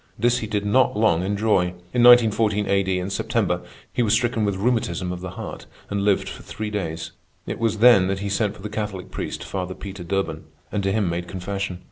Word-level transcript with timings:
This 0.17 0.39
he 0.39 0.47
did 0.47 0.65
not 0.65 0.97
long 0.97 1.21
enjoy. 1.23 1.75
In 1.93 2.01
1914 2.01 2.67
A.D., 2.67 2.97
in 2.99 3.11
September, 3.11 3.61
he 3.93 4.01
was 4.01 4.13
stricken 4.13 4.43
with 4.45 4.55
rheumatism 4.55 5.11
of 5.13 5.21
the 5.21 5.29
heart 5.37 5.67
and 5.91 6.03
lived 6.03 6.27
for 6.27 6.41
three 6.41 6.71
days. 6.71 7.11
It 7.45 7.59
was 7.59 7.77
then 7.77 8.07
that 8.07 8.17
he 8.17 8.27
sent 8.27 8.55
for 8.55 8.63
the 8.63 8.67
Catholic 8.67 9.11
priest, 9.11 9.43
Father 9.43 9.75
Peter 9.75 10.03
Durban, 10.03 10.45
and 10.71 10.81
to 10.81 10.91
him 10.91 11.07
made 11.07 11.27
confession. 11.27 11.79